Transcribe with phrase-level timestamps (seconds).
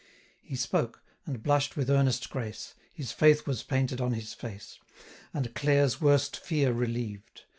[0.41, 4.79] He spoke, and blush'd with earnest grace; 890 His faith was painted on his face,
[5.31, 7.43] And Clare's worst fear relieved.